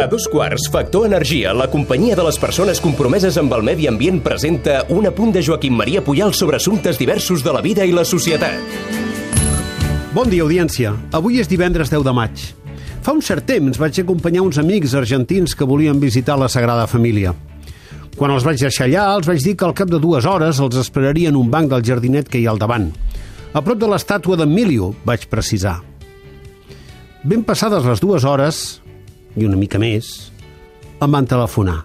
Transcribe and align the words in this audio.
A 0.00 0.06
dos 0.06 0.28
quarts, 0.32 0.70
Factor 0.70 1.04
Energia, 1.04 1.52
la 1.52 1.66
companyia 1.68 2.16
de 2.16 2.24
les 2.24 2.38
persones 2.40 2.78
compromeses 2.80 3.36
amb 3.36 3.52
el 3.52 3.64
medi 3.66 3.88
ambient, 3.90 4.22
presenta 4.24 4.84
un 4.88 5.04
apunt 5.10 5.34
de 5.34 5.42
Joaquim 5.44 5.74
Maria 5.76 6.00
Puyal 6.00 6.32
sobre 6.32 6.56
assumptes 6.56 6.96
diversos 6.96 7.44
de 7.44 7.52
la 7.52 7.60
vida 7.60 7.84
i 7.84 7.92
la 7.92 8.06
societat. 8.08 8.56
Bon 10.14 10.30
dia, 10.30 10.46
audiència. 10.46 10.94
Avui 11.12 11.42
és 11.42 11.50
divendres 11.50 11.92
10 11.92 12.06
de 12.06 12.16
maig. 12.16 12.46
Fa 13.04 13.12
un 13.12 13.20
cert 13.20 13.44
temps 13.50 13.76
vaig 13.82 14.00
acompanyar 14.00 14.46
uns 14.46 14.62
amics 14.62 14.96
argentins 14.96 15.52
que 15.52 15.68
volien 15.68 16.00
visitar 16.00 16.38
la 16.40 16.48
Sagrada 16.48 16.88
Família. 16.88 17.34
Quan 18.16 18.32
els 18.32 18.46
vaig 18.46 18.56
deixar 18.62 18.88
allà, 18.88 19.04
els 19.18 19.28
vaig 19.28 19.44
dir 19.44 19.56
que 19.56 19.68
al 19.68 19.76
cap 19.76 19.92
de 19.92 20.00
dues 20.00 20.24
hores 20.24 20.64
els 20.64 20.80
esperaria 20.80 21.28
en 21.28 21.36
un 21.36 21.52
banc 21.52 21.68
del 21.72 21.84
jardinet 21.84 22.28
que 22.28 22.40
hi 22.40 22.48
ha 22.48 22.54
al 22.54 22.62
davant. 22.62 22.88
A 23.52 23.60
prop 23.60 23.76
de 23.76 23.90
l'estàtua 23.90 24.40
d'Emilio, 24.40 24.94
vaig 25.04 25.28
precisar. 25.28 25.89
Ben 27.22 27.42
passades 27.44 27.84
les 27.84 28.00
dues 28.00 28.24
hores, 28.24 28.80
i 29.36 29.44
una 29.44 29.58
mica 29.60 29.78
més, 29.78 30.30
em 31.00 31.12
van 31.12 31.26
telefonar. 31.28 31.82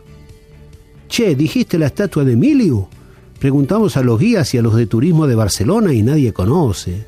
Che, 1.12 1.34
dijiste 1.36 1.78
la 1.78 1.90
estatua 1.92 2.24
de 2.24 2.34
Emilio. 2.34 2.88
Preguntamos 3.40 3.98
a 3.98 4.02
los 4.02 4.20
guías 4.20 4.54
y 4.54 4.58
a 4.58 4.62
los 4.62 4.76
de 4.76 4.88
turismo 4.88 5.28
de 5.28 5.36
Barcelona 5.36 5.94
y 5.94 6.02
nadie 6.02 6.34
conoce. 6.34 7.06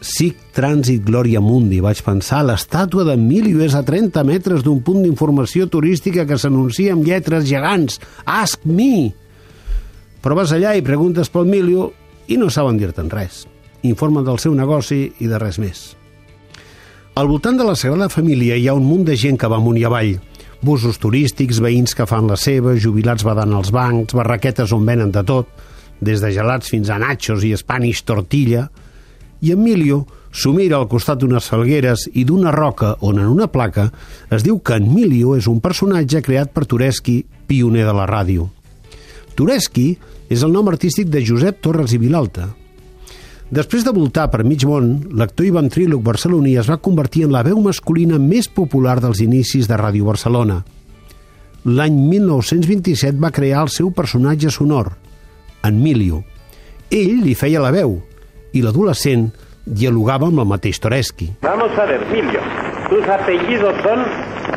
SIC 0.00 0.52
Trànsit 0.56 1.04
Glòria 1.04 1.40
Mundi, 1.44 1.80
vaig 1.80 2.00
pensar, 2.04 2.40
l'estàtua 2.48 3.04
d'Emilio 3.04 3.60
és 3.64 3.74
a 3.76 3.82
30 3.84 4.22
metres 4.24 4.64
d'un 4.64 4.80
punt 4.84 5.02
d'informació 5.04 5.68
turística 5.68 6.24
que 6.24 6.38
s'anuncia 6.40 6.94
amb 6.94 7.04
lletres 7.04 7.44
gegants. 7.48 8.00
Ask 8.24 8.64
me! 8.64 9.12
Però 10.20 10.36
vas 10.36 10.52
allà 10.56 10.76
i 10.76 10.84
preguntes 10.84 11.32
pel 11.32 11.48
Emilio 11.48 11.90
i 12.28 12.36
no 12.40 12.48
saben 12.52 12.80
dir-te'n 12.80 13.12
res. 13.12 13.46
Informen 13.82 14.24
del 14.24 14.40
seu 14.40 14.56
negoci 14.56 15.06
i 15.20 15.28
de 15.28 15.40
res 15.40 15.60
més. 15.60 15.99
Al 17.20 17.28
voltant 17.28 17.58
de 17.58 17.64
la 17.68 17.74
Sagrada 17.76 18.08
Família 18.08 18.56
hi 18.56 18.62
ha 18.64 18.72
un 18.72 18.86
munt 18.88 19.02
de 19.04 19.12
gent 19.20 19.36
que 19.36 19.48
va 19.52 19.58
amunt 19.60 19.76
i 19.76 19.82
avall. 19.84 20.14
Busos 20.64 20.96
turístics, 21.02 21.58
veïns 21.60 21.92
que 21.92 22.06
fan 22.08 22.30
la 22.30 22.38
seva, 22.40 22.72
jubilats 22.80 23.26
badant 23.28 23.52
als 23.58 23.68
bancs, 23.76 24.14
barraquetes 24.16 24.72
on 24.72 24.86
venen 24.88 25.10
de 25.12 25.20
tot, 25.28 25.50
des 26.00 26.22
de 26.24 26.30
gelats 26.32 26.72
fins 26.72 26.88
a 26.88 26.96
nachos 27.02 27.44
i 27.44 27.50
Spanish 27.60 28.00
tortilla, 28.08 28.62
i 29.44 29.52
Emilio 29.52 29.98
s'ho 30.32 30.54
mira 30.56 30.78
al 30.78 30.88
costat 30.88 31.20
d'unes 31.20 31.50
falgueres 31.52 32.06
i 32.14 32.24
d'una 32.24 32.54
roca 32.56 32.94
on 33.04 33.20
en 33.20 33.28
una 33.28 33.50
placa 33.52 33.90
es 34.32 34.46
diu 34.46 34.62
que 34.64 34.78
Emilio 34.80 35.34
és 35.36 35.50
un 35.50 35.60
personatge 35.60 36.22
creat 36.24 36.54
per 36.56 36.64
Tureschi, 36.64 37.18
pioner 37.44 37.84
de 37.84 37.96
la 38.00 38.08
ràdio. 38.08 38.48
Tureschi 39.36 39.90
és 40.32 40.40
el 40.40 40.56
nom 40.56 40.72
artístic 40.72 41.12
de 41.12 41.20
Josep 41.20 41.60
Torres 41.60 41.92
i 41.92 42.00
Vilalta. 42.00 42.48
Després 43.50 43.82
de 43.82 43.90
voltar 43.90 44.28
per 44.30 44.44
mig 44.46 44.62
món, 44.62 44.92
l'actor 45.18 45.42
i 45.48 45.50
ventríloc 45.50 46.04
barceloní 46.06 46.52
es 46.60 46.68
va 46.70 46.78
convertir 46.78 47.24
en 47.26 47.32
la 47.34 47.42
veu 47.42 47.58
masculina 47.64 48.18
més 48.22 48.46
popular 48.46 49.00
dels 49.02 49.22
inicis 49.24 49.66
de 49.66 49.74
Ràdio 49.74 50.06
Barcelona. 50.06 50.60
L'any 51.66 51.96
1927 52.12 53.18
va 53.18 53.32
crear 53.34 53.64
el 53.66 53.72
seu 53.74 53.90
personatge 53.90 54.52
sonor, 54.54 54.92
Emilio. 55.66 56.22
Ell 56.94 57.24
li 57.24 57.34
feia 57.34 57.60
la 57.60 57.74
veu, 57.74 57.98
i 58.54 58.62
l'adolescent 58.62 59.26
dialogava 59.66 60.30
amb 60.30 60.44
el 60.44 60.48
mateix 60.54 60.78
Toreschi. 60.78 61.32
Vamos 61.42 61.74
a 61.74 61.90
ver, 61.90 62.00
Emilio, 62.06 62.46
tus 62.90 63.08
apellidos 63.08 63.74
son... 63.82 64.04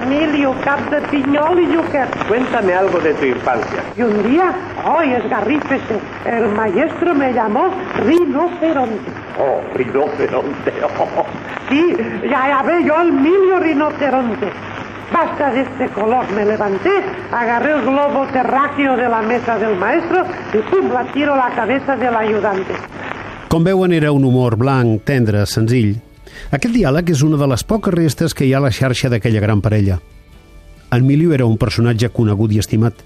Emilio, 0.02 0.54
cap 0.66 0.80
de 0.90 1.18
i 1.18 1.66
lluquet. 1.72 2.10
Cuéntame 2.28 2.74
algo 2.74 3.00
de 3.00 3.14
tu 3.14 3.26
infancia. 3.26 3.82
Y 3.96 4.02
un 4.02 4.24
día, 4.24 4.52
¡ay, 4.84 5.14
esgarrífese! 5.14 6.00
El 6.26 6.50
maestro 6.50 7.14
me 7.14 7.32
llamó 7.32 7.70
rinoceronte. 8.04 9.12
Oh, 9.40 9.62
rinoceronte. 9.76 10.74
Oh. 11.00 11.26
Sí, 11.70 11.96
ya, 12.30 12.62
ve 12.64 12.84
yo 12.84 13.02
el 13.02 13.10
Emilio 13.10 13.60
rinoceronte. 13.60 14.48
Basta 15.12 15.52
de 15.52 15.62
este 15.62 15.88
color, 15.90 16.30
me 16.32 16.44
levanté, 16.44 16.90
agarré 17.32 17.74
el 17.74 17.82
globo 17.82 18.26
terráqueo 18.34 18.98
de 18.98 19.08
la 19.08 19.22
mesa 19.22 19.58
del 19.58 19.76
maestro 19.76 20.26
y 20.54 20.58
pum, 20.58 20.92
la 20.92 21.04
tiro 21.12 21.34
a 21.36 21.50
la 21.50 21.56
cabeza 21.56 21.96
del 21.96 22.16
ayudante. 22.16 22.74
Com 23.48 23.64
veuen, 23.64 23.94
era 23.94 24.12
un 24.12 24.26
humor 24.26 24.56
blanc, 24.58 25.04
tendre, 25.04 25.46
senzill. 25.46 26.02
Aquest 26.52 26.74
diàleg 26.76 27.10
és 27.14 27.24
una 27.26 27.38
de 27.38 27.48
les 27.50 27.64
poques 27.64 27.94
restes 27.94 28.34
que 28.34 28.46
hi 28.46 28.54
ha 28.54 28.62
a 28.62 28.66
la 28.68 28.72
xarxa 28.72 29.10
d'aquella 29.10 29.42
gran 29.44 29.62
parella. 29.62 30.00
Emilio 30.94 31.34
era 31.34 31.46
un 31.50 31.58
personatge 31.58 32.10
conegut 32.14 32.54
i 32.54 32.62
estimat, 32.62 33.02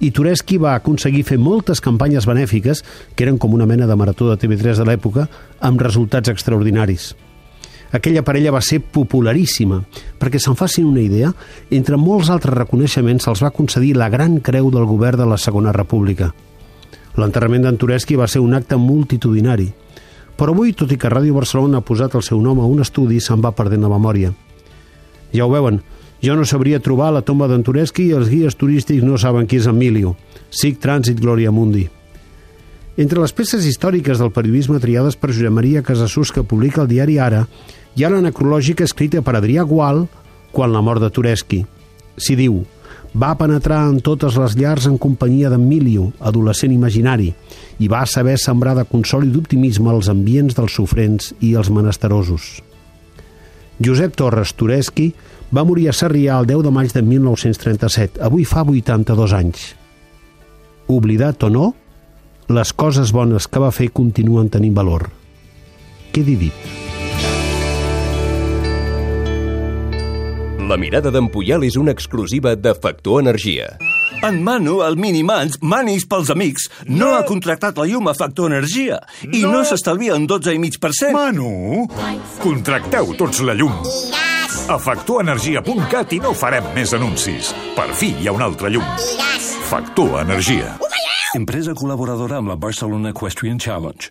i 0.00 0.10
Tureschi 0.12 0.58
va 0.60 0.74
aconseguir 0.76 1.22
fer 1.24 1.38
moltes 1.40 1.80
campanyes 1.80 2.26
benèfiques, 2.28 2.82
que 3.14 3.24
eren 3.24 3.38
com 3.38 3.54
una 3.56 3.66
mena 3.68 3.86
de 3.88 3.96
marató 3.96 4.28
de 4.28 4.36
TV3 4.40 4.82
de 4.82 4.84
l'època, 4.88 5.28
amb 5.60 5.80
resultats 5.80 6.28
extraordinaris. 6.32 7.14
Aquella 7.96 8.24
parella 8.26 8.52
va 8.52 8.60
ser 8.60 8.80
popularíssima, 8.80 9.78
perquè 10.18 10.40
se'n 10.42 10.56
facin 10.58 10.88
una 10.90 11.00
idea, 11.00 11.30
entre 11.70 11.96
molts 11.96 12.28
altres 12.34 12.56
reconeixements 12.56 13.24
se'ls 13.24 13.44
va 13.44 13.54
concedir 13.54 13.94
la 13.96 14.10
Gran 14.12 14.40
Creu 14.44 14.70
del 14.74 14.84
Govern 14.84 15.22
de 15.22 15.28
la 15.30 15.38
Segona 15.38 15.72
República. 15.72 16.32
L'enterrament 17.16 17.62
d'en 17.64 17.78
va 18.18 18.26
ser 18.28 18.40
un 18.40 18.54
acte 18.54 18.76
multitudinari, 18.76 19.72
però 20.36 20.52
avui, 20.52 20.72
tot 20.76 20.92
i 20.92 20.98
que 21.00 21.10
Ràdio 21.10 21.34
Barcelona 21.36 21.80
ha 21.80 21.84
posat 21.84 22.14
el 22.14 22.24
seu 22.24 22.40
nom 22.44 22.60
a 22.60 22.68
un 22.68 22.82
estudi, 22.84 23.20
se'n 23.20 23.42
va 23.44 23.54
perdent 23.56 23.84
la 23.84 23.92
memòria. 23.92 24.32
Ja 25.32 25.46
ho 25.46 25.52
veuen, 25.52 25.80
jo 26.22 26.36
no 26.36 26.44
sabria 26.48 26.80
trobar 26.80 27.12
la 27.12 27.24
tomba 27.24 27.48
d'en 27.48 27.64
Tureschi 27.64 28.08
i 28.08 28.16
els 28.16 28.30
guies 28.32 28.56
turístics 28.56 29.04
no 29.04 29.18
saben 29.20 29.48
qui 29.48 29.60
és 29.60 29.68
Emilio. 29.68 30.14
SIC 30.50 30.80
Trànsit 30.80 31.20
Glòria 31.20 31.52
Mundi. 31.52 31.86
Entre 32.96 33.20
les 33.20 33.34
peces 33.36 33.66
històriques 33.68 34.20
del 34.20 34.32
periodisme 34.32 34.80
triades 34.80 35.18
per 35.20 35.32
Josep 35.34 35.52
Maria 35.52 35.82
Casassús 35.84 36.32
que 36.32 36.44
publica 36.44 36.80
el 36.84 36.88
diari 36.88 37.18
Ara, 37.20 37.42
hi 37.96 38.04
ha 38.04 38.12
la 38.12 38.22
necrològica 38.24 38.84
escrita 38.88 39.20
per 39.20 39.36
Adrià 39.36 39.66
Gual 39.68 40.06
quan 40.52 40.72
la 40.72 40.80
mort 40.80 41.04
de 41.04 41.10
Tureschi. 41.12 41.60
S'hi 42.16 42.36
diu 42.38 42.62
va 43.16 43.32
penetrar 43.40 43.80
en 43.88 44.00
totes 44.04 44.36
les 44.36 44.54
llars 44.60 44.86
en 44.90 44.98
companyia 45.00 45.48
d'Emilio, 45.48 46.10
adolescent 46.20 46.72
imaginari, 46.74 47.30
i 47.80 47.88
va 47.88 48.04
saber 48.04 48.36
sembrar 48.40 48.74
de 48.76 48.84
consol 48.88 49.24
i 49.24 49.32
d'optimisme 49.32 49.92
els 49.92 50.10
ambients 50.12 50.56
dels 50.56 50.76
sofrents 50.76 51.32
i 51.40 51.54
els 51.56 51.72
menesterosos. 51.72 52.60
Josep 53.80 54.16
Torres 54.16 54.52
Tureschi 54.56 55.10
va 55.52 55.64
morir 55.64 55.88
a 55.88 55.96
Sarrià 55.96 56.36
el 56.40 56.48
10 56.48 56.64
de 56.66 56.72
maig 56.76 56.92
de 56.92 57.02
1937, 57.02 58.20
avui 58.20 58.44
fa 58.44 58.64
82 58.64 59.36
anys. 59.36 59.68
Oblidat 60.92 61.44
o 61.48 61.52
no, 61.52 61.70
les 62.48 62.72
coses 62.72 63.12
bones 63.12 63.48
que 63.48 63.62
va 63.62 63.72
fer 63.74 63.92
continuen 63.92 64.52
tenint 64.52 64.76
valor. 64.76 65.08
Quedi 66.12 66.36
dit. 66.46 66.85
La 70.66 70.74
mirada 70.74 71.12
d'en 71.14 71.28
Puyal 71.30 71.62
és 71.62 71.76
una 71.78 71.92
exclusiva 71.94 72.56
de 72.58 72.72
Factor 72.74 73.20
Energia. 73.22 73.68
En 74.26 74.40
Manu, 74.42 74.80
el 74.82 74.96
Minimans, 74.98 75.60
manis 75.62 76.02
pels 76.10 76.32
amics, 76.34 76.64
no, 76.88 76.96
no 77.04 77.10
ha 77.14 77.20
contractat 77.28 77.78
la 77.78 77.84
llum 77.86 78.10
a 78.10 78.14
Factor 78.18 78.50
Energia 78.50 78.98
i 79.28 79.44
no, 79.44 79.52
no 79.52 79.60
s'estalvia 79.68 80.16
un 80.18 80.26
12,5%. 80.26 81.12
Manu, 81.14 81.86
contracteu 82.42 83.14
tots 83.14 83.44
la 83.46 83.54
llum. 83.54 83.78
A 84.66 84.80
factorenergia.cat 84.82 86.16
i 86.18 86.20
no 86.24 86.34
farem 86.34 86.66
més 86.74 86.96
anuncis. 86.98 87.52
Per 87.78 87.86
fi 87.94 88.10
hi 88.18 88.26
ha 88.26 88.34
una 88.34 88.50
altra 88.50 88.72
llum. 88.72 88.90
Factor 89.70 90.18
Energia. 90.24 90.74
Empresa 91.38 91.78
col·laboradora 91.78 92.40
amb 92.40 92.50
la 92.50 92.58
Barcelona 92.58 93.14
Equestrian 93.14 93.62
Challenge. 93.62 94.02